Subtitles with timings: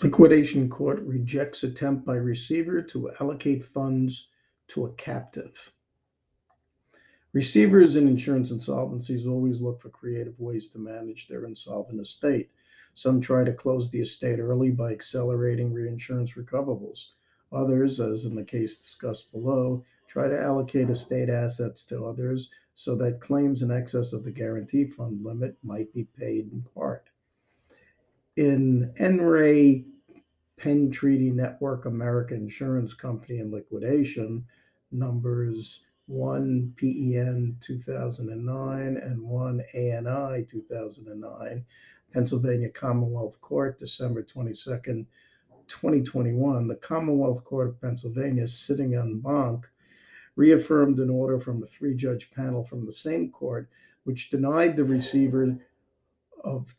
[0.00, 4.28] Liquidation court rejects attempt by receiver to allocate funds
[4.68, 5.72] to a captive.
[7.32, 12.48] Receivers in insurance insolvencies always look for creative ways to manage their insolvent estate.
[12.94, 17.06] Some try to close the estate early by accelerating reinsurance recoverables.
[17.50, 22.94] Others, as in the case discussed below, try to allocate estate assets to others so
[22.94, 27.08] that claims in excess of the guarantee fund limit might be paid in part
[28.38, 29.84] in NRA
[30.56, 34.46] Penn Treaty Network America Insurance Company in liquidation,
[34.92, 41.64] numbers 1 PEN 2009 and 1 ANI 2009,
[42.12, 45.06] Pennsylvania Commonwealth Court, December 22nd,
[45.66, 46.68] 2021.
[46.68, 49.68] The Commonwealth Court of Pennsylvania, sitting en banc,
[50.36, 53.68] reaffirmed an order from a three judge panel from the same court,
[54.04, 55.58] which denied the receiver
[56.44, 56.76] of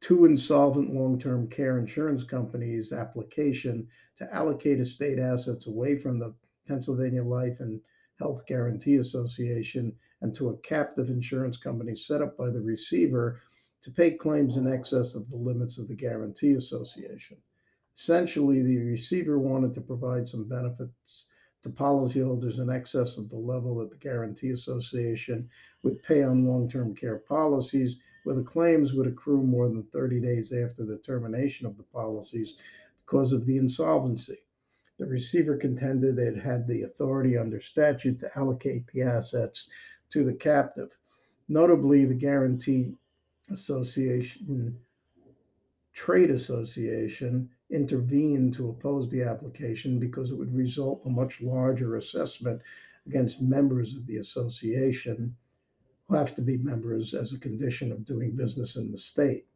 [0.00, 6.34] two insolvent long term care insurance companies' application to allocate estate assets away from the
[6.66, 7.80] Pennsylvania Life and
[8.18, 13.40] Health Guaranty Association and to a captive insurance company set up by the receiver
[13.82, 17.36] to pay claims in excess of the limits of the Guarantee Association.
[17.94, 21.26] Essentially, the receiver wanted to provide some benefits
[21.62, 25.48] to policyholders in excess of the level that the Guarantee Association
[25.82, 30.20] would pay on long term care policies where the claims would accrue more than 30
[30.20, 32.54] days after the termination of the policies
[33.04, 34.38] because of the insolvency.
[34.98, 39.68] The receiver contended it had the authority under statute to allocate the assets
[40.10, 40.98] to the captive.
[41.48, 42.96] Notably, the Guarantee
[43.48, 44.80] Association
[45.92, 51.94] Trade Association intervened to oppose the application because it would result in a much larger
[51.94, 52.60] assessment
[53.06, 55.36] against members of the association
[56.08, 59.46] who have to be members as a condition of doing business in the state.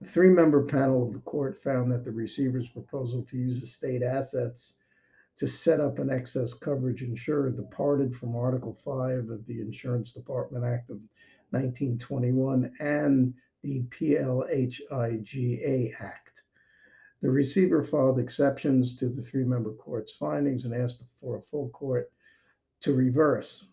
[0.00, 3.66] The three member panel of the court found that the receiver's proposal to use the
[3.66, 4.78] state assets
[5.36, 10.64] to set up an excess coverage insurer departed from Article 5 of the Insurance Department
[10.64, 11.00] Act of
[11.50, 14.80] 1921 and the PLHIGA
[16.00, 16.42] Act.
[17.22, 21.70] The receiver filed exceptions to the three member court's findings and asked for a full
[21.70, 22.12] court
[22.82, 23.66] to reverse.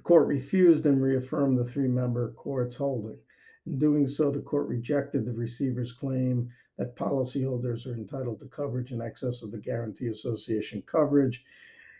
[0.00, 3.18] The court refused and reaffirmed the three member court's holding.
[3.66, 8.92] In doing so, the court rejected the receiver's claim that policyholders are entitled to coverage
[8.92, 11.44] in excess of the Guarantee Association coverage,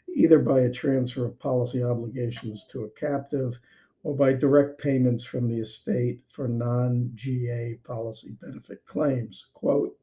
[0.09, 3.61] either by a transfer of policy obligations to a captive
[4.03, 9.49] or by direct payments from the estate for non GA policy benefit claims.
[9.53, 9.95] Quote,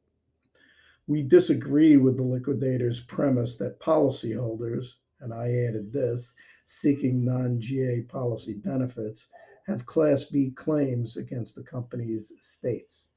[1.08, 6.36] we disagree with the liquidator's premise that policyholders, and I added this,
[6.68, 9.28] seeking non GA policy benefits
[9.66, 13.12] have Class B claims against the company's estates.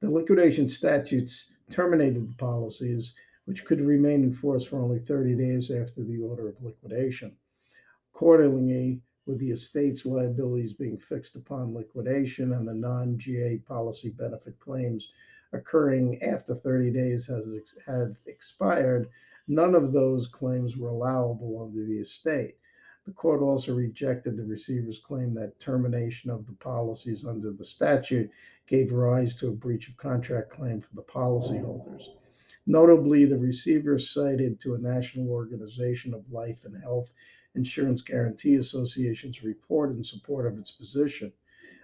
[0.00, 5.70] The liquidation statutes terminated the policies, which could remain in force for only 30 days
[5.70, 7.36] after the order of liquidation.
[8.14, 14.58] Accordingly, with the estate's liabilities being fixed upon liquidation and the non GA policy benefit
[14.60, 15.10] claims
[15.52, 19.08] occurring after 30 days has ex- had expired,
[19.48, 22.56] none of those claims were allowable under the estate.
[23.06, 28.30] The court also rejected the receiver's claim that termination of the policies under the statute
[28.66, 32.08] gave rise to a breach of contract claim for the policyholders.
[32.66, 37.12] Notably, the receiver cited to a national organization of life and health
[37.54, 41.30] insurance guarantee association's report in support of its position.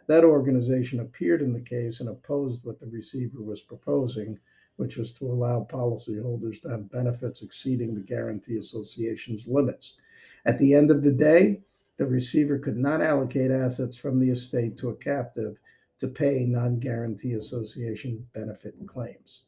[0.06, 4.38] That organization appeared in the case and opposed what the receiver was proposing,
[4.76, 10.00] which was to allow policyholders to have benefits exceeding the guarantee association's limits.
[10.44, 11.60] At the end of the day,
[11.96, 15.60] the receiver could not allocate assets from the estate to a captive
[15.98, 19.42] to pay non guarantee association benefit claims.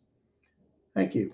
[0.95, 1.33] Thank you.